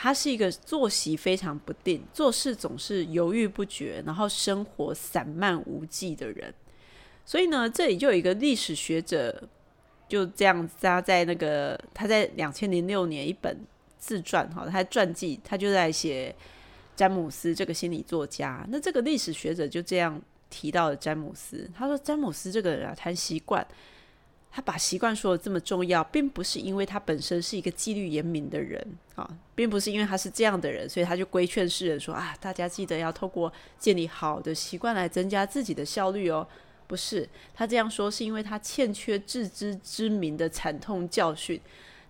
[0.01, 6.55] 他是一个作息非常不定、做事总是犹豫不决，然后生活散漫无际的人。
[7.27, 9.43] 所以呢，这里就有一个历史学者，
[10.09, 13.67] 就这样他在那个他在两千零六年一本
[13.99, 16.33] 自传哈，他传记，他就在写
[16.95, 18.65] 詹姆斯这个心理作家。
[18.69, 23.67] 那这个历史学者就这样提到了詹姆斯，他说詹姆斯这个人啊，谈习惯。
[24.51, 28.83] 他把习惯说的这么重要，并不是因为他本身是一个纪律严明的人
[29.15, 36.49] 啊，并不是因为他是这样的人，所以他就规劝世人说啊，大家记得要透过建立好的习惯来增加自己的效率哦。
[36.87, 41.61] 不是，他这样说是因为他欠缺自知之明的惨痛教训。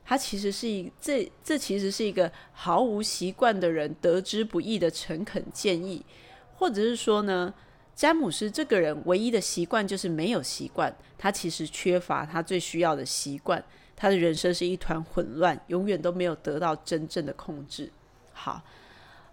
[0.05, 6.07] 他其实是一这这其实是一个毫无习惯的人得之不易的诚恳建议，
[6.55, 7.53] 或者是说呢？
[7.99, 13.61] 詹姆斯这个人唯一的习惯就是没有习惯，他其实缺乏他最需要的习惯，
[13.97, 17.91] 他的人生是一团混乱，永远都没有得到真正的控制。
[18.33, 18.63] 好，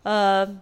[0.01, 0.59] 呃，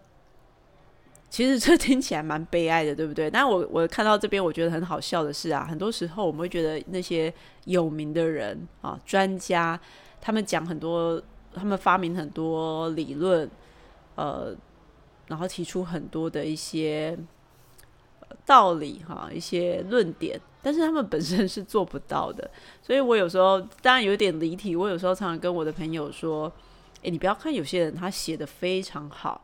[1.29, 3.31] 其实这听起来蛮悲哀的，对不对？
[3.31, 9.79] 但我我看到这边，我觉得很好笑的是啊，很多时候我们会觉得那些有名的人啊，专家，
[10.19, 13.49] 他们讲很多，他们发明很多理论，
[14.15, 14.53] 呃，
[15.27, 17.17] 然后提出很多的一些。
[18.45, 22.49] 道理哈，一些论点，但是他们本身是做不到的，
[22.81, 24.75] 所以我有时候当然有点离题。
[24.75, 26.51] 我有时候常常跟我的朋友说，
[27.01, 29.41] 诶，你不要看有些人他写的非常好，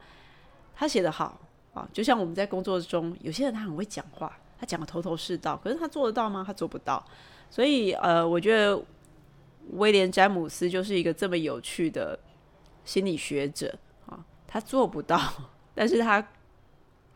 [0.75, 1.39] 他写的好
[1.73, 6.43] 啊，就像我们在工作中，有些人他很会讲话，他讲的头头是道，可是他做得到吗？
[6.45, 7.04] 他做不到。
[7.49, 8.82] 所以呃，我觉得
[9.71, 12.17] 威廉詹姆斯就是一个这么有趣的
[12.86, 13.73] 心理学者
[14.06, 15.19] 啊，他做不到，
[15.75, 16.25] 但是他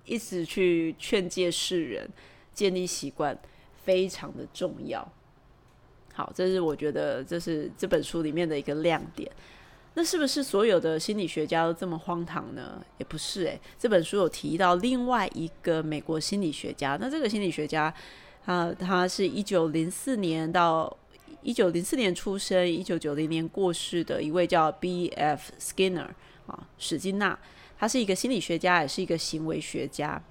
[0.05, 2.09] 一直去劝诫世人
[2.53, 3.37] 建立习惯，
[3.83, 5.07] 非常的重要。
[6.13, 9.31] 好，这是我觉得这是这本书里面的一个亮点。
[9.95, 12.83] 那是不是所有的心理学家都这么荒唐呢？
[12.97, 16.97] 也不是诶，这本书有提到另外一个美国心理学家。
[16.99, 17.93] 那这个心理学家，
[18.45, 20.95] 啊，他是一九零四年到
[21.43, 25.51] 一九零四年出生，一九九零年过世的一位叫 B.F.
[25.59, 26.09] Skinner
[26.47, 27.37] 啊，史金纳。
[27.84, 30.22] 他是一个心理学家，也是一个行为学家。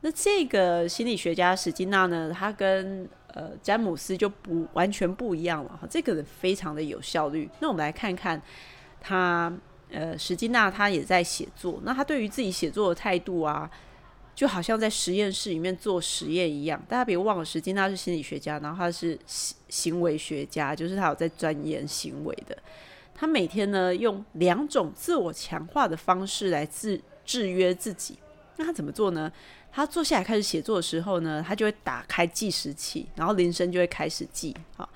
[0.00, 5.86] 那这个心理学家史金纳呢，他跟呃詹姆斯就不完全不一样了哈。
[5.88, 7.48] 这个人非常的有效率。
[7.60, 8.42] 那我们来看看。
[9.00, 9.52] 他
[9.92, 11.80] 呃，史金纳他也在写作。
[11.84, 13.70] 那他对于自己写作的态度啊，
[14.34, 16.82] 就好像在实验室里面做实验一样。
[16.88, 22.58] 大家别忘了，史金纳是心理学家，然后他是行行为学家，就是他有在钻研行为的。
[23.18, 28.16] 他每天呢，用两种自我强化的方式来制制约自己。
[28.56, 29.32] 那他怎么做呢？
[29.72, 34.54] 他坐下来开始写作的时候呢，他就会打开计时器，然后铃声就会开始记。
[34.76, 34.88] 好。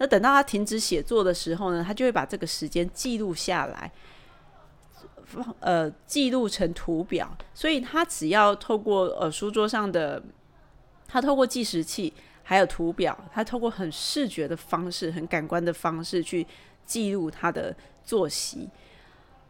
[0.00, 3.90] 那等到他停止写作的时候呢，他就会把这个时间记录下来，
[5.24, 7.36] 放呃记录成图表。
[7.52, 10.22] 所以他只要透过呃书桌上的，
[11.08, 16.46] 他透过计时器还有图表，他透过很视觉的方式、很感官的方式去
[16.88, 17.72] 记录他的
[18.02, 18.68] 作息。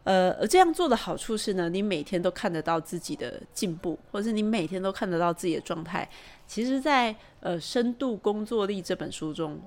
[0.03, 6.07] 呃，而这样做的好处是呢，你每天都看得到自己的进步，或者是你每天都看得到自己的状态。
[6.45, 9.59] 其实，在呃《深度工作力》这本书中。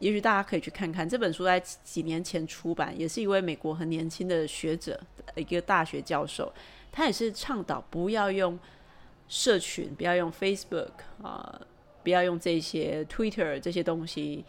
[0.00, 5.00] 也许大家可以去看看这本书，在几年前出版，也是一位美国很年轻的学者，
[5.36, 6.52] 一个大学教授，
[6.90, 8.58] 他也是倡导不要用
[9.28, 10.90] 社群，不要用 Facebook
[11.22, 11.60] 啊，
[12.02, 14.44] 不要用这些 Twitter 这些东西。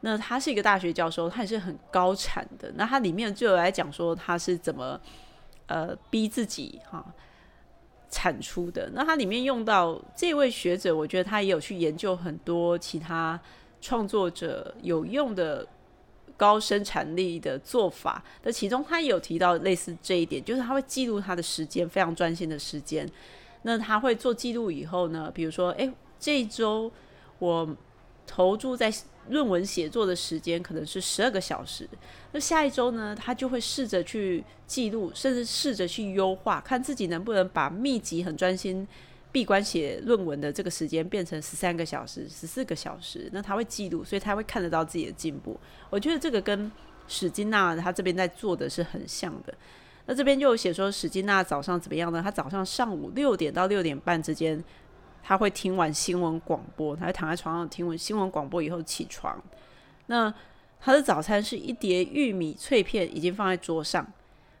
[0.00, 2.72] 那他是一个大学教授，他也是很高产的。
[2.76, 5.00] 那他里面就有来讲说他是怎么
[5.66, 7.04] 呃逼自己哈
[8.08, 8.90] 产出的。
[8.94, 13.40] 那他里面用到这位学者，我觉得他也有去研究很多其他。
[13.82, 15.66] 创作者有用的
[16.36, 23.10] 高生产力的做法，那其中他也有提到类似这一点，就是他会记录他的时间，非常专心的时间。
[23.62, 26.92] 那他会做记录以后呢，比如说，诶，这一周
[27.38, 27.74] 我
[28.30, 28.92] 投注在
[29.28, 31.88] 论文写作的时间可能是十二个小时，
[32.30, 38.86] 那下一周呢，他就会试着去记录，甚至试着去优化，看自己能不能把密集、很专心。
[39.32, 45.56] 闭关写论文的这个时间变成十三个小时、十四个小时，那他会记录，所以他会看得到自己的进步。
[45.88, 46.68] 我觉得这个跟
[47.06, 49.54] 史金娜他这边在做的是很像的。
[50.06, 52.20] 那这边就有写说，史金娜早上怎么样呢？
[52.20, 54.60] 他早上上午六点到六点半之间，
[55.22, 59.40] 他会听完新闻广播，他会躺在床上听完新闻广播以后起床。
[60.06, 60.32] 那
[60.80, 64.06] 他的早餐是一碟玉米脆片，已经放在桌上。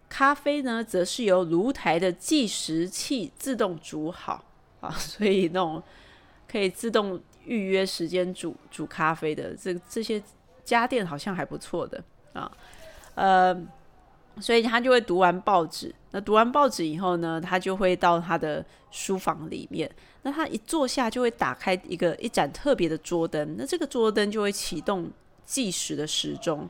[0.08, 4.44] 咖啡呢，则是由炉台的计时器自动煮好。
[4.80, 5.82] 啊， 所以那种
[6.50, 10.22] 可以自动预约时间煮煮咖啡的这这些
[10.64, 12.50] 家电好像还不错的啊，
[13.14, 13.54] 呃，
[14.40, 15.94] 所以他就会读完报纸。
[16.10, 19.90] 那读完报纸以后呢，他就会到他的书房里面。
[20.22, 25.10] 那他一坐下就会打开一个一盏特别的桌灯，那这个桌灯就会启动
[25.44, 26.68] 计时的时钟，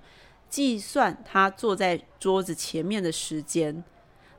[0.48, 3.82] 计算他坐在桌子前面的时间。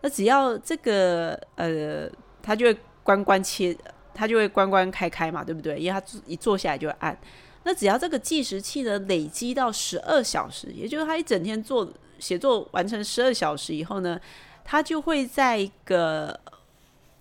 [0.01, 2.09] 那只要这个呃，
[2.41, 2.77] 他就会。
[3.03, 3.75] 关关切，
[4.13, 5.79] 他就会关关开开嘛，对不对？
[5.79, 7.17] 因为他一坐下来就按。
[7.63, 11.91] 那只要这个计时器呢累积到十二小时，也就是他一整天做
[12.21, 14.17] 写作完成十二小时以后呢，
[14.63, 16.39] 它就会在一个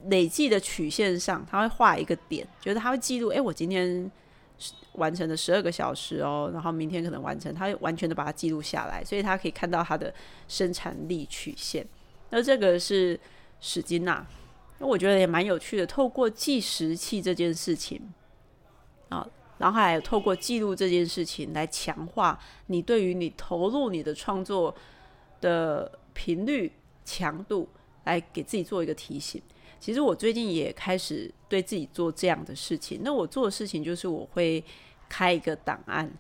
[0.05, 4.09] 累计的曲线上，它会画一个点，就是它会记录，哎，我今天
[4.93, 10.15] 完成了十二个小时哦，然后明天可能完成，它完全的把它记录下来，所以它可以看到它的
[10.47, 11.85] 生产力曲线。
[12.31, 13.19] 那这个是
[13.61, 14.25] 史金纳。
[14.79, 18.01] 那我觉得也蛮有趣的，透过计时器这件事情
[19.11, 19.27] 啊，
[19.61, 22.37] 然后还有透过记录这件事情来强化
[22.69, 24.75] 你对于你投入你的创作
[25.43, 26.73] 的频率
[27.05, 27.69] 强度，
[28.05, 29.41] 来给自己做一个提醒。
[29.79, 33.03] 其实我最近也开始对自己做这样的事情。
[33.05, 34.65] 那我做的事情就是我会
[35.09, 36.11] 开一个档案，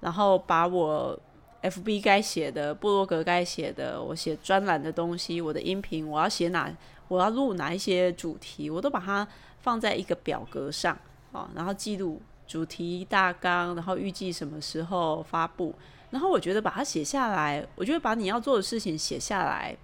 [0.00, 1.18] 然后把我
[1.62, 6.70] FB 该写的、布洛格该写的、我写专栏的东西、我的音频，我要写哪。
[7.08, 9.26] 我要录哪一些主题，我都把它
[9.58, 10.96] 放在一个表格上
[11.32, 15.72] 啊，然后记录主题大纲，然后预计什么时候发布。
[16.10, 19.76] 然后我觉得把它写下来，我觉得把你要做的事情写下来，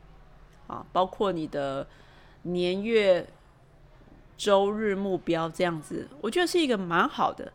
[0.67, 1.87] 啊，包括你的
[2.43, 3.25] 年月、
[4.37, 7.53] 周日目标这样子，我觉得是一个蛮好的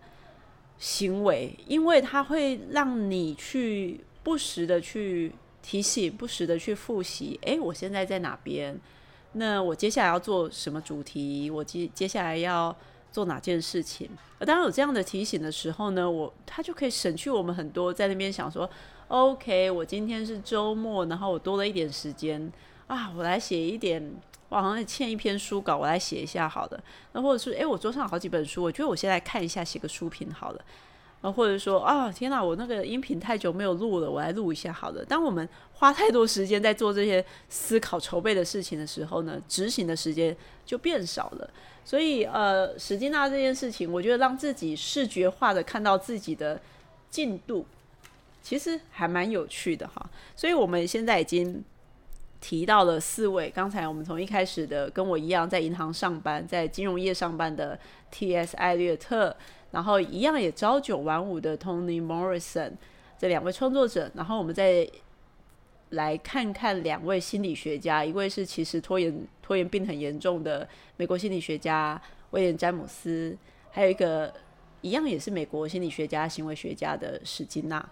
[0.77, 7.37] 行为，因为它会让你去不时的去提醒，不时的去复习。
[7.41, 8.79] 诶，我现在在哪边？
[9.33, 11.49] 那我接下来要做什么主题？
[11.49, 12.73] 我接接下来要。
[13.11, 14.09] 做哪件事情？
[14.39, 18.67] 当然有这样的提醒的时候呢，我他就可以省去我们很多在那边想说
[19.09, 22.51] ，OK，我今天是周末，然后我多了一点时间
[22.87, 24.11] 啊，我来写一点，
[24.49, 26.81] 我好像欠一篇书稿，我来写一下好的。
[27.11, 30.61] 那或者是，诶，我桌上好几本书，我觉得我现在看一下，写个书评好了。
[31.21, 35.05] 啊，或者说啊，天哪，我那个音频太久没有录了，我来录一下好了。
[35.05, 41.47] 当我们花太多时间在做这些思考筹备的事情的时候呢，执行的时间就变少了。
[41.83, 46.59] 所以，呃，史金纳这件事情，我觉得让自己视觉化的看到自己的
[47.09, 47.65] 进度，
[48.41, 50.09] 其实还蛮有趣的哈。
[50.35, 51.63] 所以我们现在已经
[52.39, 57.77] 提到了四位，刚才我们从一开始的跟我一样在银行上班，在金融业上班的
[58.09, 58.55] T.S.
[58.57, 59.35] 艾略特。
[59.71, 62.71] 然后一样也朝九晚五的 Tony Morrison
[63.17, 64.85] 这两位创作者，然后我们在
[65.91, 72.01] 来看看两位心理学家，一位是其实拖延拖延病很严重的美国心理学家
[72.31, 73.37] 威廉詹姆斯，
[73.69, 74.33] 还有一个
[74.81, 77.87] 一样也是美国心理学家行为学家的史金纳。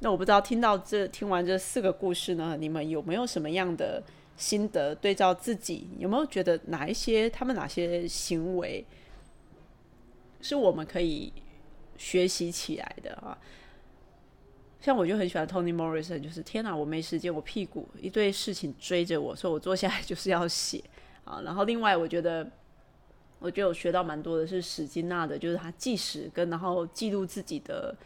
[0.00, 4.02] 那我不知道听到这听完这四个故事呢，你们有没有什么样的
[4.36, 4.94] 心得？
[4.96, 8.84] 对照自己有没有觉得哪一些他们哪些行为？
[10.40, 11.32] 是我们可以
[11.96, 13.38] 学习起来的啊！
[14.84, 20.84] 像我就很喜欢 Tony Morrison，就是天哪，我没时间，我屁股一堆事情追着我，所以我坐下来 就是要写
[21.24, 21.40] 啊。
[21.42, 22.46] 然后另外，我觉得
[23.38, 27.96] 我觉得我学到蛮多的是史金纳的，就是他计时跟然后记录自己的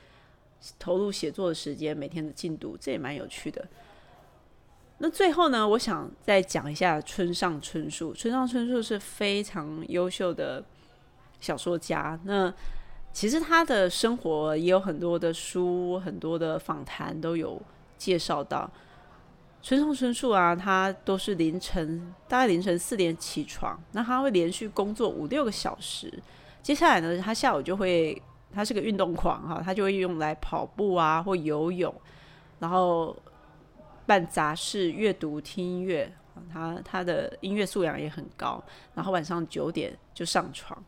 [0.78, 3.66] 投入写作的时间，每天的进度，这也蛮有趣的。
[4.98, 8.14] 那最后呢，我想再讲一下村上春树。
[8.14, 10.64] 村上春树是非常优秀的。
[11.40, 12.52] 小说家，那
[13.18, 17.61] 其实他的生活也有很多的书，很多的访谈都有
[17.96, 18.70] 介绍到。
[19.61, 26.22] 村上春树啊，他都是凌晨大概凌晨四点起床，那他会连续工作五六个小时。
[26.62, 31.92] 接下来呢，他下午就会，他是个运动狂哈，他就会用来跑步啊，或游泳，
[32.61, 33.16] 然后
[34.07, 36.09] 办杂事、阅读、听音乐。
[36.52, 38.62] 他他的音乐素养也很高，
[38.94, 40.81] 然后晚上九点就上床。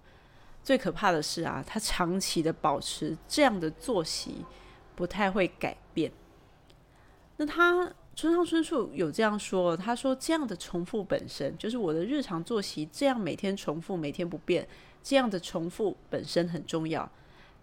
[0.62, 4.44] 最可怕的是啊，他长期的保持这样的作息，
[4.94, 6.12] 不太会改变。
[7.38, 14.68] 那他村上春树有这样说，他说这样的重复本身就是我的日常作息，这样每天重复，每天不变，
[15.02, 17.10] 这样的重复本身很重要。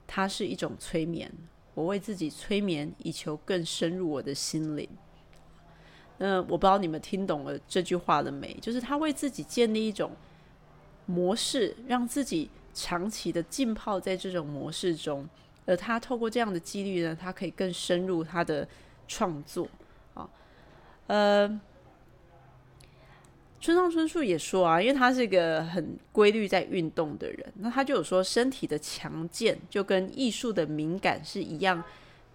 [0.08, 1.32] 它是一种催眠，
[1.76, 4.90] 我为自己催眠，以求更深入我的心灵。
[6.18, 8.58] 那我不知道你们听懂了这句话了没？
[8.60, 10.12] 就是他为自己建立一种
[11.06, 12.50] 模式，让自己。
[12.80, 15.28] 长期的浸泡在这种模式中，
[15.66, 18.68] 而他透过这样的几率呢，他可以更深入他的
[19.08, 19.68] 创作
[20.14, 20.30] 啊。
[21.08, 21.60] 呃，
[23.60, 31.84] 村上春树也说啊，因为他是一个很规律在运动的人，那他就有说，身体的强健就跟艺术的敏感是一样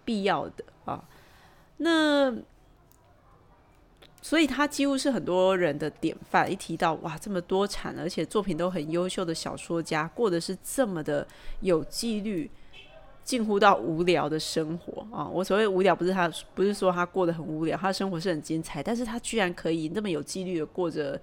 [0.03, 1.07] 必要的啊。
[1.77, 2.35] 那
[4.23, 6.49] 所以他几乎是很多人的典范。
[6.49, 11.27] 一提到哇，这么多产，而且作品都很优秀的小说家，过的是这么的
[11.59, 12.49] 有纪律，
[13.25, 15.27] 近乎到无聊的生活啊！
[15.27, 21.19] 我所谓无聊，不是他，不是说他过得很无聊，他生活是很精彩，但是他居然可以那么有纪律的过着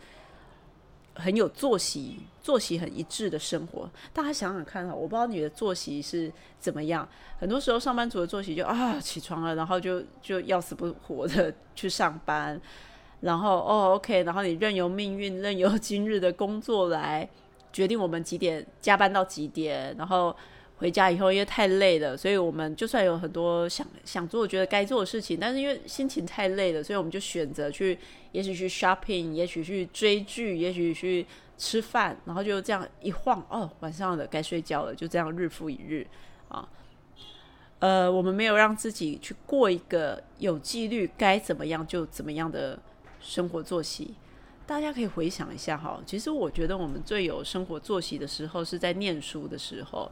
[1.14, 3.88] 很有作息、作息很一致的生活。
[4.12, 7.08] 大家想想看哈，我不知道你的作息是怎么样。
[7.38, 12.60] 很多时候上班族的作息就啊，起床了，然后就就要死不活的去上班。
[13.20, 17.28] 然后哦，OK，然后你任由命运， 任由今日的工作来
[17.72, 20.34] 决定我们几点加班到几点，然后
[20.78, 27.98] 回家以后因为太累了，所以我们就算有很多想想做、觉得该做的事情，但是因为心情太累了，所以我们就选择去，
[28.32, 31.26] 也许去 shopping，也许去追剧，也许去
[31.58, 36.06] 吃饭，然后就这样一晃，哦，晚上了，该睡觉了，就这样日复一日
[36.48, 36.66] 啊。
[37.80, 42.78] 呃，我们没有让自己去过一个有纪律，该怎么样就怎么样的。
[43.20, 44.14] 生活作息，
[44.66, 46.00] 大家可以回想一下哈。
[46.04, 50.10] 其实我觉得我们最有生活作息的时候是在念书的时候。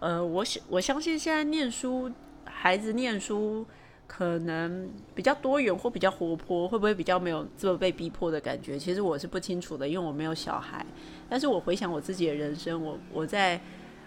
[0.00, 2.10] 呃，我我相信现在念书，
[2.44, 3.66] 孩子念书
[4.06, 8.78] 可能比较多元或比较活泼，会不会比较没有这么被逼迫的感觉？
[8.78, 10.84] 其实我是不清楚的，因为我没有小孩。
[11.28, 13.60] 但是我回想我自己的人生，我我在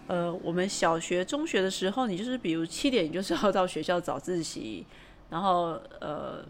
[0.08, 4.84] 呃，我们小学、中学的时候，你就是比如七点，你就是要到学校早自习，
[5.30, 6.44] 然后呃，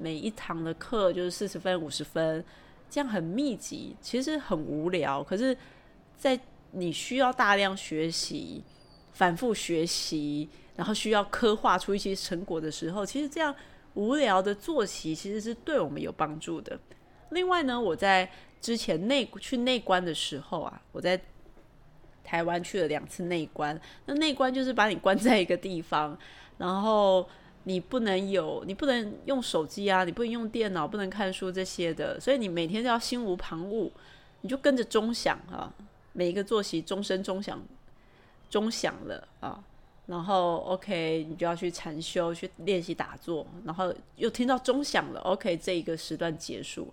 [0.00, 2.44] 每一堂的课就是四十分、五十分，
[2.88, 5.22] 这样很密集，其实很无聊。
[5.22, 5.56] 可是，
[6.16, 6.38] 在
[6.70, 8.62] 你需要大量学习、
[9.12, 13.54] 反复学习，然后需要刻画出一些成果的时候，其实这样
[13.94, 16.78] 无聊的作息其实是对我们有帮助的。
[17.30, 18.30] 另外呢，我在
[18.60, 21.20] 之前内去内关的时候啊，我在。
[22.24, 26.14] 台湾去了两次内关，那内关就是把你关在一个地方，
[26.58, 27.26] 然后
[27.68, 33.90] 你不能有，你不能用手机啊，你不能用电脑，不能看书这些的，所以你每天都要心无旁骛，
[34.40, 35.70] 你就跟着钟响啊，
[36.14, 37.62] 每一个作息钟声钟响，
[38.48, 39.62] 钟响了啊，
[40.06, 46.90] 然后 OK，你就要去禅修，去练习打坐，然后又听到钟响了，OK，这一个时段结束，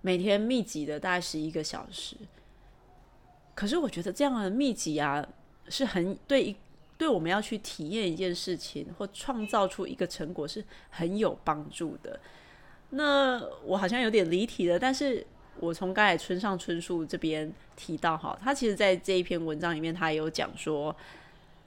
[0.00, 2.16] 每天密集的大概十一个小时。
[3.54, 5.24] 可是我觉得这样的密集啊，
[5.68, 6.56] 是很对一
[6.98, 12.18] 对我们要去体验一件事情或创造出一个成果是很有帮助的。
[12.90, 15.26] 那我好像有点离题了，但是
[15.58, 20.94] 我从刚才村上春树这边提到哈，他其实在这一篇文章里面，他也有讲说，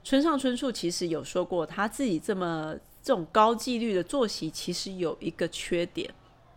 [0.02, 6.12] 村上春树其实有说过他自己这么这种高纪律的作息，其实有一个缺点，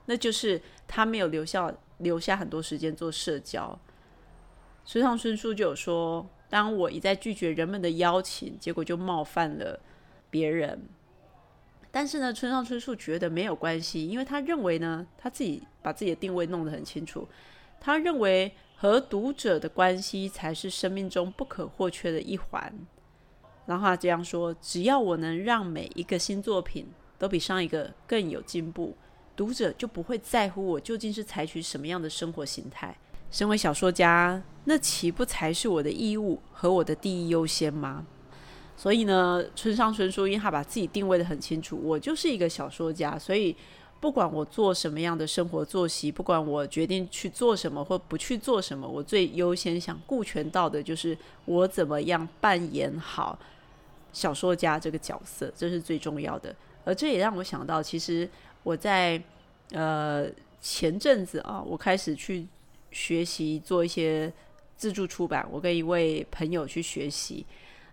[0.05, 3.77] 那就是他没有留下留下很多时间做社交。
[4.85, 9.79] 村上春树就有说：“当我一再拒绝人们的邀请，结果就冒犯了
[10.29, 10.87] 别人。
[11.89, 17.27] 但是呢，村上春树觉得没有关系，因为他认为呢，他自己把自己的定位弄得很清楚。
[17.79, 22.71] 他认为和读者的关系才是生命中不可或缺的一环。
[23.65, 26.85] 然后他这样说：只要我能让每一个新作品
[27.17, 28.95] 都比上一个更有进步，
[29.35, 32.95] 读者就不会在乎我究竟是采取什么样的生活形态。”
[33.33, 38.05] 身为小说家，那岂不才是我的义务和我的第一优先吗？
[38.77, 43.55] 所以呢，村上春树因他把自己定位的很清楚，我就是一个小说家，所以
[43.99, 53.39] 不管我做什么样的生活作息，不管我决定去做什么或不去做什么，我最优先想顾全到的就是我怎么样扮演好
[54.11, 56.55] 小说家这个角色，这是最重要的。
[56.85, 58.29] 而这也让我想到，其实
[58.61, 59.19] 我在
[59.71, 60.27] 呃
[60.61, 62.45] 前阵子啊，我开始去。
[62.93, 64.31] 学习做一些
[64.77, 67.45] 自助出版，我跟一位朋友去学习。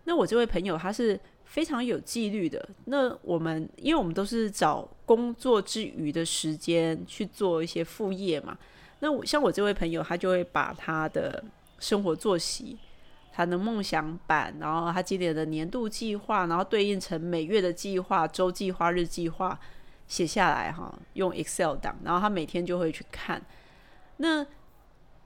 [0.04, 2.68] 那我这位朋友他是非常有纪律的。
[2.84, 8.56] 那我们因为我们都是找工作之余的时间去做一些副业嘛。
[9.00, 11.42] 那像我这位朋友，他就会把他的
[11.78, 12.78] 生活作息、
[13.32, 19.58] 他的梦想版，然后他今年的年度计划，然后对应成每月的计划、周计划、日计划
[20.06, 23.40] 写下来哈，用 Excel 档，然后他每天就会去看。
[24.18, 24.44] 那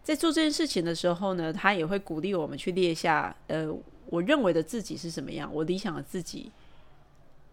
[0.04, 3.66] 在做这件事情的时候呢，他也会鼓励我们去列下，呃，
[4.06, 6.52] 我认为的自己是什么样，我理想的自己，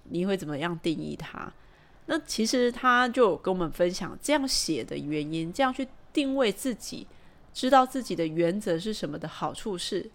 [0.03, 1.51] 你会怎么样定义他？
[2.07, 7.07] 那其实他就跟我们分享这样写的原因，这样去定位自己，
[7.53, 10.11] 知道自己的原则是什么的好处是，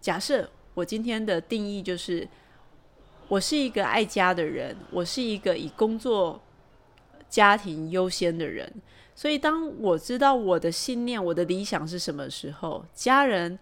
[0.00, 2.26] 假设我今天的定义就是，
[3.28, 6.42] 我是一个爱家的人，我是一个以工作、
[7.30, 8.72] 家庭优先的人。
[9.18, 13.58] 所以，当我知道我的信念、我的理想是什么时候，家人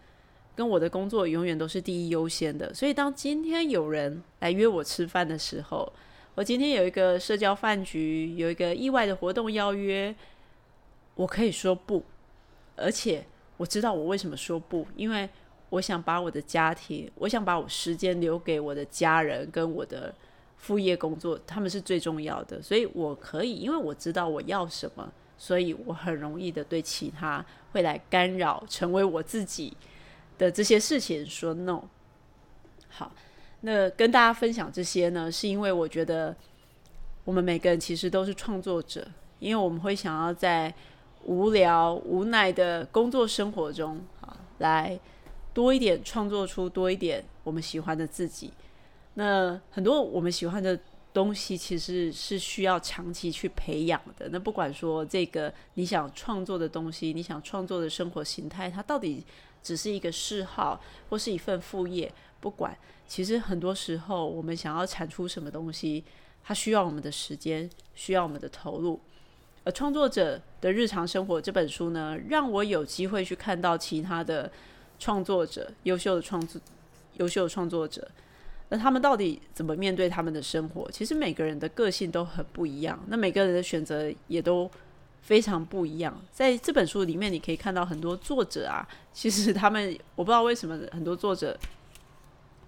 [0.56, 2.74] 跟我的工作永远都是第一优先的。
[2.74, 5.90] 所以，当今天有人来约我吃饭的时候，
[6.34, 10.12] 我今天有一个社交饭局，有一个意外的活动邀约，
[11.14, 12.02] 我可以说不，
[12.74, 13.24] 而且
[13.56, 15.28] 我知道我为什么说不，因为
[15.70, 20.12] 我想把我的家庭，我想把我时间留给我的家人跟我的
[20.56, 22.60] 副业工作，他们是最重要的。
[22.60, 25.12] 所以我可以，因为我知道我要什么。
[25.44, 29.76] 所以我很容易的对其他会来干扰成为我自己
[30.38, 31.82] 的这些事情说 no。
[32.88, 33.12] 好，
[33.60, 36.34] 那跟大家分享这些呢，是因为我觉得
[37.26, 39.06] 我们每个人其实都是创作者，
[39.38, 40.72] 因为我们会想要在
[41.24, 44.98] 无聊无奈的工作生活中啊，来
[45.52, 48.50] 多一点创作出多一点我们喜欢的自己。
[49.12, 50.80] 那很多我们喜欢的。
[51.14, 54.28] 东西其实是需要长期去培养的。
[54.30, 59.24] 那不管说这个你想创作的东西，你想创作的生活形态，它到底
[59.62, 66.02] 只是一个嗜好或是一份副业，不管，其实很多时候我们想要产出什么东西，
[66.42, 69.00] 它需要我们的时间，需要我们的投入。
[69.62, 74.50] 而创作者的日常生活这本书呢，让我有机会去看到其他的
[74.98, 76.60] 创作者，优秀的创作，
[77.18, 78.10] 优秀的创作者。
[78.70, 80.90] 那他们到底怎么面对他们的生活？
[80.90, 84.68] 其实每个人的个性都很不一样，那每个人的选择也都
[85.20, 86.18] 非常不一样。
[86.32, 91.56] 在这本书里面，你可以看到很多作者啊，其实他们我不知道为什么很多作者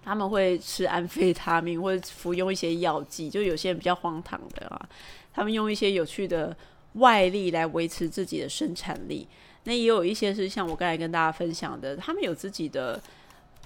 [0.05, 4.89] 他们会吃安非他命，或者服用一些药剂，就有些人比较荒唐的啊，
[5.33, 6.57] 他们用一些有趣的
[6.93, 9.27] 外力来维持自己的生产力。
[9.65, 13.03] 那也有一些是像我刚才跟大家分享的，他们有自己的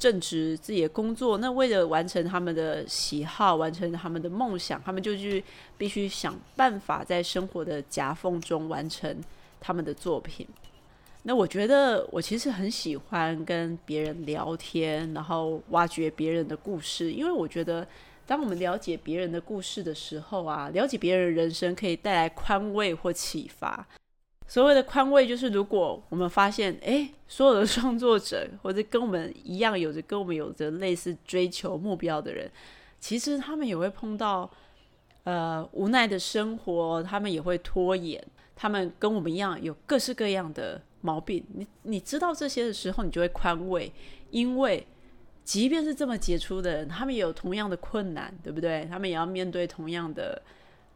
[0.00, 1.38] 正职、自己的工作。
[1.38, 5.44] 那为了完成他们的喜好、完成他们的梦想，他们就去
[5.78, 9.22] 必须想办法在生活的夹缝中完成
[9.60, 10.44] 他们的作品。
[11.24, 17.86] 那我觉得我其实很喜欢跟别人聊天，然后挖掘别人的故事，因为我觉得
[18.26, 23.86] 当我们了解别人的故事的时候啊，了解别人的人生可以带来宽慰或启发。
[24.50, 32.50] 所谓的宽慰，就是如果我们发现，哎，所有的创作者或者跟我们一样有着跟我们有着类似追求目标的人，
[32.98, 34.50] 其实他们也会碰到
[35.22, 38.20] 呃无奈的生活，他们也会拖延，
[38.56, 41.46] 他们跟我们一样有各式各样的毛病。
[41.54, 43.92] 你你知道这些的时候，你就会宽慰，
[44.32, 44.84] 因为
[45.44, 48.84] 即便是这么杰出的人，他们也有同样的困难，对不对？
[48.90, 50.42] 他们也要面对同样的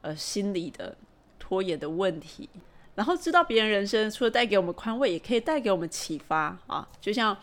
[0.01, 0.97] 呃心理的
[1.39, 2.51] 拖延的问题。
[2.95, 6.89] 然后知道别人人生，除了带给我们宽慰，也可以带给我们启发啊！
[7.01, 7.37] 就像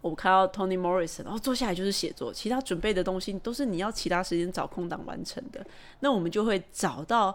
[0.00, 5.64] 我看到 Tony Morrison，然后坐下来就是写作，其他准备的东西都是你要其他时间找空档完成的。
[6.00, 7.34] 那我们就会找到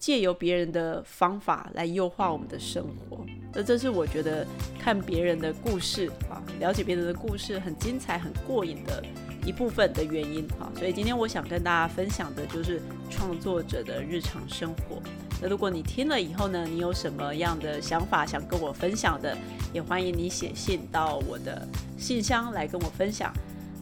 [0.00, 3.24] 借由别人的方法来优化我们的生活。
[3.52, 4.46] 那这是我觉得
[4.78, 9.04] 看别人的故事啊，了解别人的故事很精彩、很过瘾的
[9.44, 10.72] 一部分的原因啊。
[10.78, 12.80] 所以今天我想跟大家分享的就是
[13.10, 15.02] 创作者的日常生活。
[15.42, 19.36] 那如果你听了以后呢，你有什么样的想法想跟我分享的，
[19.72, 23.32] 也欢迎你写信到我的信箱来跟我分享。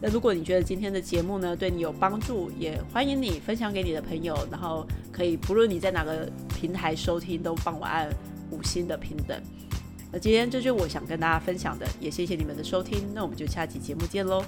[0.01, 8.09] 那如果你觉得今天的节目呢对你有帮助，也欢迎你分享给你的朋友，然后可以不论你在哪个平台收听，都帮我按
[8.49, 9.37] 五星的平等。
[10.11, 14.43] 那今天这就是我想跟大家分享的，也谢谢你们的收听，那我们就下期节目见喽。